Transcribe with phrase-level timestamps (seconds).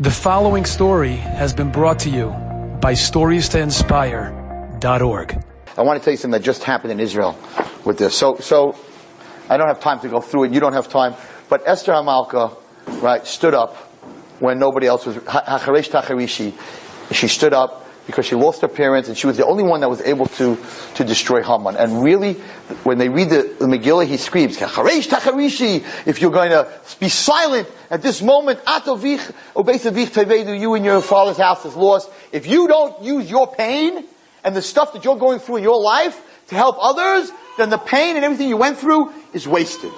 [0.00, 2.28] The following story has been brought to you
[2.80, 5.44] by StoriesToInspire.org.
[5.76, 7.36] I want to tell you something that just happened in Israel
[7.84, 8.16] with this.
[8.16, 8.76] So, so
[9.48, 10.52] I don't have time to go through it.
[10.52, 11.16] You don't have time.
[11.48, 12.56] But Esther Hamalka,
[13.02, 13.74] right, stood up
[14.38, 15.16] when nobody else was.
[15.16, 16.54] Hacharesh Tacharishi,
[17.12, 19.90] she stood up because she lost her parents and she was the only one that
[19.90, 20.56] was able to,
[20.94, 21.76] to destroy Haman.
[21.76, 22.32] And really,
[22.82, 27.10] when they read the, the Megillah, he screams, Hacharesh Tacharishi, if you're going to be
[27.10, 29.20] silent at this moment, Atovich,
[29.54, 32.10] Obesavich Tevedu, you and your father's house is lost.
[32.32, 34.06] If you don't use your pain
[34.42, 37.76] and the stuff that you're going through in your life to help others, then the
[37.76, 39.92] pain and everything you went through is wasted.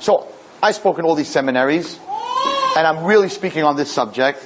[0.00, 0.26] So,
[0.60, 2.00] I spoke in all these seminaries,
[2.76, 4.44] and I'm really speaking on this subject.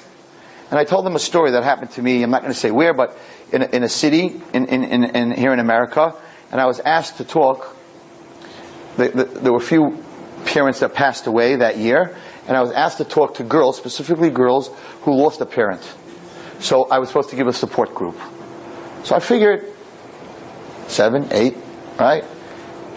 [0.72, 2.22] And I told them a story that happened to me.
[2.22, 3.14] I'm not going to say where, but
[3.52, 6.14] in a, in a city in, in, in, in, here in America.
[6.50, 7.76] And I was asked to talk.
[8.96, 10.02] The, the, there were a few
[10.46, 12.16] parents that passed away that year.
[12.48, 14.70] And I was asked to talk to girls, specifically girls
[15.02, 15.82] who lost a parent.
[16.58, 18.16] So I was supposed to give a support group.
[19.04, 19.66] So I figured
[20.86, 21.54] seven, eight,
[22.00, 22.25] right?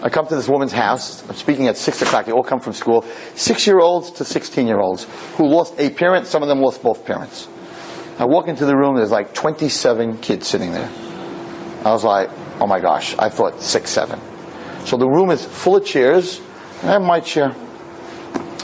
[0.00, 1.28] I come to this woman's house.
[1.28, 2.24] I'm speaking at six o'clock.
[2.24, 3.04] They all come from school.
[3.34, 6.26] Six year olds to 16 year olds who lost a parent.
[6.26, 7.48] Some of them lost both parents.
[8.18, 10.90] I walk into the room, there's like 27 kids sitting there.
[11.84, 14.18] I was like, oh my gosh, I thought six, seven.
[14.86, 16.40] So the room is full of chairs.
[16.82, 17.54] I have my chair.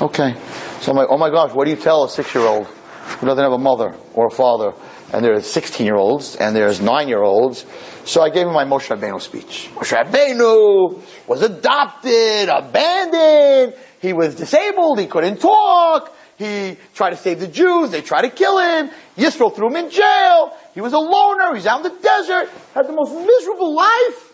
[0.00, 0.34] Okay.
[0.80, 3.26] So I'm like, oh my gosh, what do you tell a six year old who
[3.26, 4.72] doesn't have a mother or a father?
[5.12, 7.66] And there's 16 year olds and there's nine year olds.
[8.04, 9.70] So I gave him my Moshe Rabbeinu speech.
[9.74, 13.74] Moshe Rabbeinu was adopted, abandoned.
[14.00, 14.98] He was disabled.
[14.98, 16.12] He couldn't talk.
[16.38, 17.90] He tried to save the Jews.
[17.90, 18.90] They tried to kill him.
[19.16, 20.56] Yisro threw him in jail.
[20.74, 21.54] He was a loner.
[21.54, 22.48] He's out in the desert.
[22.74, 24.32] Had the most miserable life.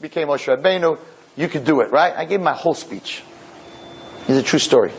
[0.00, 0.98] Became Moshe Rabbeinu.
[1.36, 2.14] You could do it, right?
[2.16, 3.22] I gave my whole speech.
[4.22, 4.92] It's a true story.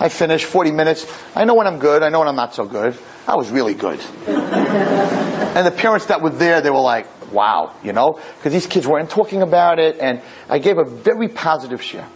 [0.00, 1.06] I finished 40 minutes.
[1.34, 2.02] I know when I'm good.
[2.02, 2.96] I know when I'm not so good.
[3.26, 4.00] I was really good.
[4.26, 8.20] and the parents that were there, they were like, wow, you know?
[8.36, 9.98] Because these kids weren't talking about it.
[9.98, 12.08] And I gave a very positive share.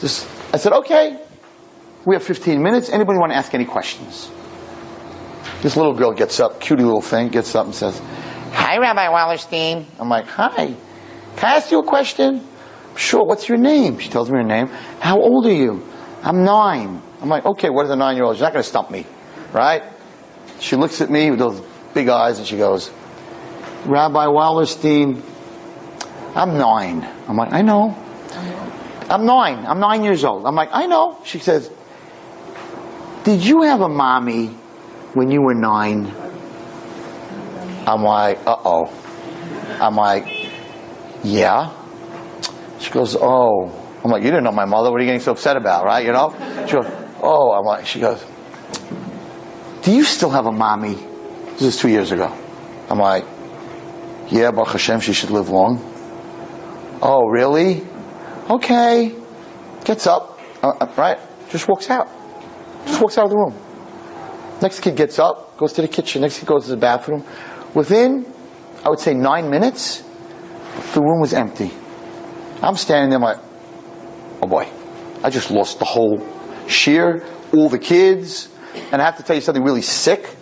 [0.00, 1.20] Just, I said, okay,
[2.06, 2.90] we have 15 minutes.
[2.90, 4.30] Anybody want to ask any questions?
[5.62, 8.00] This little girl gets up, cutie little thing, gets up and says,
[8.52, 9.86] Hi, Rabbi Wallerstein.
[9.98, 10.74] I'm like, Hi.
[11.36, 12.46] Can I ask you a question?
[12.96, 13.24] Sure.
[13.24, 13.98] What's your name?
[13.98, 14.68] She tells me her name.
[15.00, 15.84] How old are you?
[16.22, 17.02] I'm nine.
[17.20, 18.36] I'm like, okay, what is a nine year old?
[18.36, 19.06] She's not going to stump me,
[19.52, 19.82] right?
[20.60, 21.60] She looks at me with those
[21.92, 22.90] big eyes and she goes,
[23.84, 25.22] Rabbi Wallerstein,
[26.34, 27.02] I'm nine.
[27.28, 27.96] I'm like, I know.
[29.10, 29.66] I'm nine.
[29.66, 30.46] I'm nine years old.
[30.46, 31.20] I'm like, I know.
[31.24, 31.70] She says,
[33.24, 34.48] did you have a mommy
[35.14, 36.14] when you were nine?
[37.86, 39.00] I'm like, uh oh.
[39.80, 40.26] I'm like,
[41.22, 41.74] yeah.
[42.78, 43.80] She goes, oh.
[44.04, 44.90] I'm like, you didn't know my mother.
[44.90, 46.04] What are you getting so upset about, right?
[46.04, 46.34] You know?
[46.66, 46.86] She goes,
[47.22, 47.52] oh.
[47.52, 48.24] I'm like, she goes,
[49.82, 50.94] do you still have a mommy?
[51.52, 52.26] This is two years ago.
[52.90, 53.24] I'm like,
[54.28, 55.78] yeah, Baruch Hashem, she should live long.
[57.00, 57.86] Oh, really?
[58.50, 59.14] Okay.
[59.84, 61.18] Gets up, uh, uh right?
[61.50, 62.08] Just walks out.
[62.86, 63.54] Just walks out of the room.
[64.62, 66.22] Next kid gets up, goes to the kitchen.
[66.22, 67.24] Next kid goes to the bathroom.
[67.74, 68.26] Within,
[68.84, 70.02] I would say nine minutes,
[70.94, 71.70] the room was empty.
[72.62, 73.38] I'm standing there like,
[74.42, 74.68] oh boy,
[75.22, 76.18] I just lost the whole
[76.66, 78.48] shiur, all the kids.
[78.92, 80.34] And I have to tell you something really sick,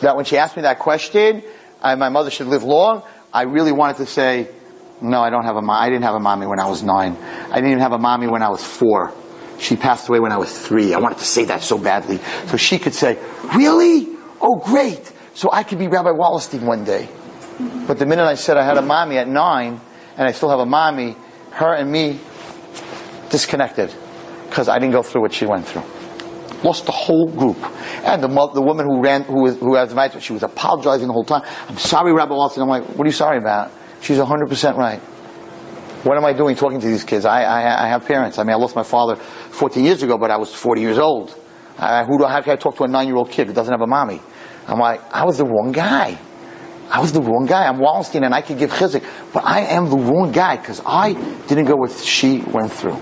[0.00, 1.42] that when she asked me that question,
[1.80, 4.48] I, my mother should live long, I really wanted to say,
[5.00, 5.82] no, I don't have a mom.
[5.82, 7.16] I didn't have a mommy when I was nine.
[7.16, 9.12] I didn't even have a mommy when I was four.
[9.62, 10.92] She passed away when I was three.
[10.92, 12.18] I wanted to say that so badly.
[12.48, 13.16] So she could say,
[13.54, 14.08] Really?
[14.40, 15.12] Oh, great.
[15.34, 17.08] So I could be Rabbi Wallerstein one day.
[17.86, 19.80] But the minute I said I had a mommy at nine,
[20.16, 21.16] and I still have a mommy,
[21.52, 22.18] her and me
[23.30, 23.94] disconnected.
[24.48, 25.84] Because I didn't go through what she went through.
[26.64, 27.58] Lost the whole group.
[28.04, 31.24] And the, the woman who ran, who was, who was she was apologizing the whole
[31.24, 31.42] time.
[31.68, 32.62] I'm sorry, Rabbi Wallerstein.
[32.62, 33.70] I'm like, what are you sorry about?
[34.00, 35.00] She's 100% right.
[36.04, 37.24] What am I doing talking to these kids?
[37.24, 38.38] I, I, I have parents.
[38.38, 41.38] I mean, I lost my father 14 years ago, but I was 40 years old.
[41.78, 43.86] Uh, who do, how can I talk to a nine-year-old kid who doesn't have a
[43.86, 44.20] mommy?
[44.66, 46.18] I'm like, I was the wrong guy.
[46.90, 47.66] I was the wrong guy.
[47.66, 51.14] I'm Wallerstein and I could give chizik, but I am the wrong guy because I
[51.46, 52.98] didn't go what she went through.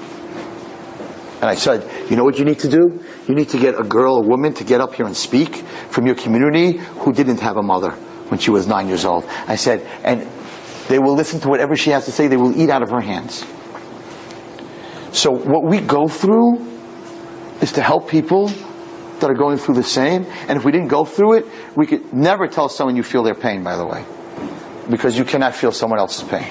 [1.41, 3.03] And I said, you know what you need to do?
[3.27, 5.57] You need to get a girl, a woman to get up here and speak
[5.89, 7.93] from your community who didn't have a mother
[8.29, 9.25] when she was nine years old.
[9.49, 10.29] I said, and
[10.91, 12.27] they will listen to whatever she has to say.
[12.27, 13.47] They will eat out of her hands.
[15.13, 16.59] So what we go through
[17.63, 18.49] is to help people
[19.21, 20.27] that are going through the same.
[20.49, 21.47] And if we didn't go through it,
[21.77, 24.05] we could never tell someone you feel their pain, by the way.
[24.91, 26.51] Because you cannot feel someone else's pain.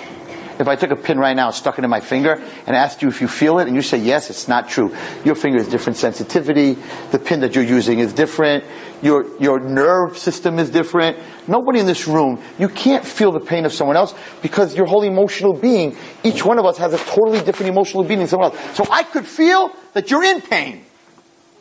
[0.60, 3.08] If I took a pin right now stuck it in my finger and asked you
[3.08, 4.94] if you feel it and you say yes, it's not true.
[5.24, 6.78] Your finger is different sensitivity.
[7.12, 8.66] The pin that you're using is different.
[9.02, 11.18] Your, your nerve system is different.
[11.48, 15.04] Nobody in this room, you can't feel the pain of someone else because your whole
[15.04, 18.78] emotional being, each one of us has a totally different emotional being than someone else.
[18.78, 20.84] So I could feel that you're in pain.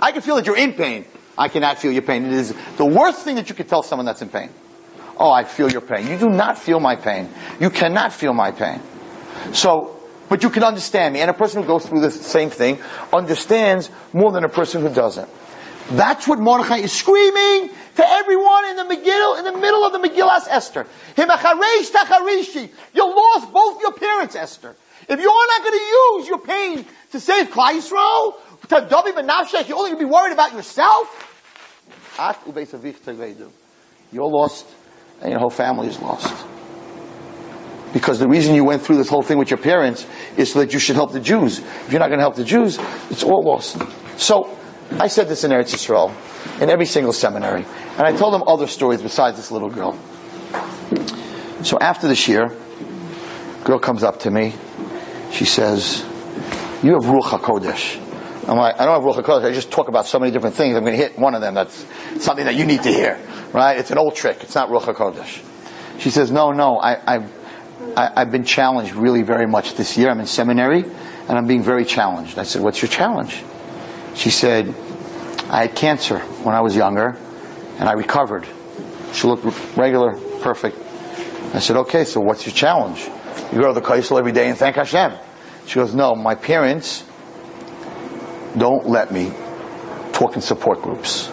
[0.01, 1.05] I can feel that you're in pain.
[1.37, 2.25] I cannot feel your pain.
[2.27, 4.51] It is the worst thing that you could tell someone that's in pain.
[5.19, 6.07] Oh, I feel your pain.
[6.07, 7.29] You do not feel my pain.
[7.59, 8.81] You cannot feel my pain.
[9.53, 9.97] So,
[10.29, 11.21] but you can understand me.
[11.21, 12.79] And a person who goes through the same thing
[13.13, 15.29] understands more than a person who doesn't.
[15.91, 19.99] That's what Mordechai is screaming to everyone in the Megillah, in the middle of the
[19.99, 20.87] Megillas Esther.
[21.17, 21.27] You
[23.17, 24.77] lost both your parents, Esther.
[25.09, 28.35] If you're not going to use your pain to save Klal Yisrael,
[29.69, 31.25] you're only going to be worried about yourself.
[34.13, 34.67] You're lost
[35.21, 36.47] and your whole family is lost.
[37.93, 40.07] Because the reason you went through this whole thing with your parents
[40.37, 41.59] is so that you should help the Jews.
[41.59, 42.79] If you're not going to help the Jews,
[43.11, 43.81] it's all lost.
[44.19, 44.57] So,
[44.93, 46.13] I said this in Eretz Yisrael,
[46.63, 47.65] in every single seminary.
[47.97, 49.99] And I told them other stories besides this little girl.
[51.63, 52.49] So after the year,
[53.65, 54.55] girl comes up to me.
[55.33, 56.01] She says,
[56.83, 58.01] you have Ruach HaKodesh.
[58.49, 59.45] I'm like, I don't have Ruach HaKodesh.
[59.45, 60.77] I just talk about so many different things.
[60.77, 61.55] I'm going to hit one of them.
[61.55, 61.85] That's
[62.21, 63.21] something that you need to hear.
[63.53, 63.79] Right?
[63.79, 64.43] It's an old trick.
[64.43, 65.45] It's not Ruach HaKodesh.
[65.99, 67.29] She says, no, no, I, I,
[67.97, 70.11] I, I've been challenged really very much this year.
[70.11, 72.39] I'm in seminary and I'm being very challenged.
[72.39, 73.43] I said, what's your challenge?
[74.15, 74.75] She said,
[75.49, 77.17] I had cancer when I was younger
[77.79, 78.47] and I recovered.
[79.13, 79.45] She looked
[79.77, 80.79] regular, perfect.
[81.55, 83.09] I said, okay, so what's your challenge?
[83.53, 85.13] You go to the Kaisel every day and thank Hashem.
[85.67, 87.05] She goes, no, my parents
[88.57, 89.33] don't let me
[90.13, 91.31] talk in support groups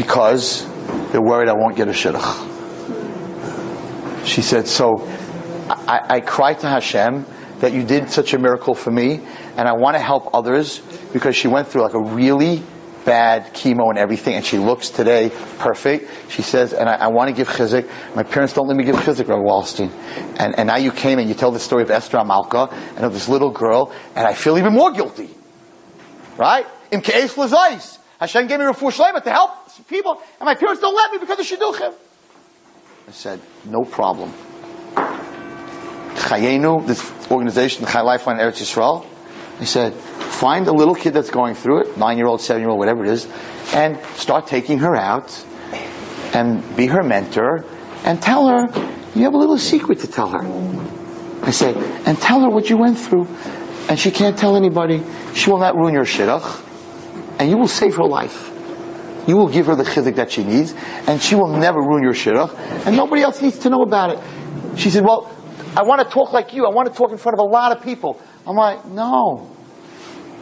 [0.00, 0.66] because
[1.12, 2.48] they're worried I won't get a shidduch.
[4.26, 5.06] She said, so
[5.68, 7.26] I, I cry to Hashem
[7.58, 9.20] that you did such a miracle for me,
[9.58, 10.80] and I want to help others
[11.12, 12.62] because she went through like a really
[13.04, 16.10] bad chemo and everything, and she looks today perfect.
[16.30, 17.86] She says, and I, I want to give chizik.
[18.14, 19.90] My parents don't let me give chizik, Rabbi Wallerstein.
[20.38, 23.12] And, and now you came and you tell the story of Esther Amalka and of
[23.12, 25.28] this little girl, and I feel even more guilty.
[26.38, 26.66] Right?
[26.90, 27.98] In ice.
[28.18, 31.38] Hashem gave me refuah shlema to help people, and my parents don't let me because
[31.40, 31.94] of shidduchim.
[33.08, 34.32] I said, no problem.
[36.14, 39.06] Chayenu, this organization, Chai Lifeline Eretz Yisrael,
[39.58, 42.70] I said, find a little kid that's going through it, nine year old, seven year
[42.70, 43.26] old, whatever it is,
[43.74, 45.44] and start taking her out
[46.34, 47.64] and be her mentor
[48.04, 48.66] and tell her,
[49.14, 50.40] you have a little secret to tell her.
[51.42, 51.76] I said,
[52.06, 53.26] and tell her what you went through.
[53.88, 55.02] And she can't tell anybody.
[55.34, 56.64] She will not ruin your shidduch.
[57.38, 58.52] And you will save her life.
[59.26, 60.74] You will give her the chizik that she needs,
[61.06, 62.56] and she will never ruin your shidduch,
[62.86, 64.78] and nobody else needs to know about it.
[64.78, 65.30] She said, well,
[65.76, 66.66] I want to talk like you.
[66.66, 68.20] I want to talk in front of a lot of people.
[68.46, 69.50] I'm like, no.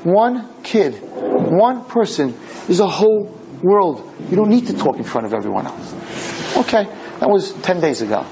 [0.05, 2.35] One kid, one person
[2.69, 4.15] is a whole world.
[4.31, 6.57] You don't need to talk in front of everyone else.
[6.57, 6.85] Okay,
[7.19, 8.25] that was 10 days ago.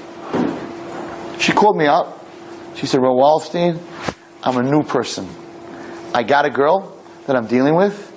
[1.39, 2.25] She called me up.
[2.75, 3.79] She said, Ro Wallerstein,
[4.43, 5.27] I'm a new person.
[6.13, 8.13] I got a girl that I'm dealing with,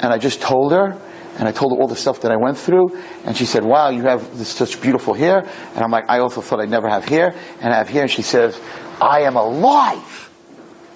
[0.00, 1.00] and I just told her
[1.36, 3.90] and I told her all the stuff that I went through, and she said, wow,
[3.90, 5.40] you have this, such beautiful hair,
[5.74, 8.10] and I'm like, I also thought I'd never have hair, and I have hair, and
[8.10, 8.60] she says,
[9.00, 10.30] I am alive.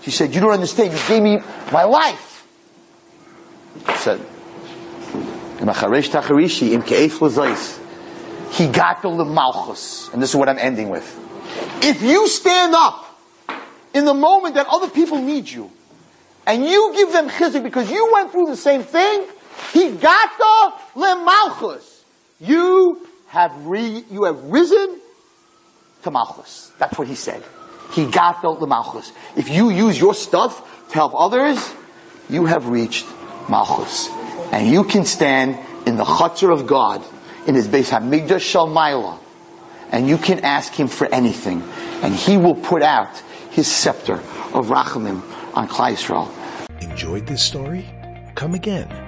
[0.03, 1.41] She said, you don't understand, you gave me
[1.73, 2.47] my life.
[3.97, 4.21] Said,
[8.51, 11.19] he got the malchus, and this is what I'm ending with.
[11.83, 13.21] If you stand up
[13.93, 15.71] in the moment that other people need you,
[16.47, 19.27] and you give them chizik because you went through the same thing,
[19.73, 22.03] Higata lemalchus.
[22.41, 25.01] You have re, you have risen
[26.03, 26.73] to malchus.
[26.79, 27.43] That's what he said.
[27.91, 29.13] Higata lemalchus.
[29.37, 31.59] If you use your stuff to help others,
[32.31, 33.07] you have reached
[33.49, 34.09] malchus.
[34.53, 37.03] And you can stand in the chutzner of God,
[37.47, 39.19] in his Beis Hamikdash Shalmaila,
[39.91, 41.63] and you can ask him for anything,
[42.03, 44.15] and he will put out his scepter
[44.53, 45.23] of Rachamim
[45.55, 46.29] on Klal Yisrael.
[46.83, 47.87] Enjoyed this story?
[48.35, 49.08] Come again.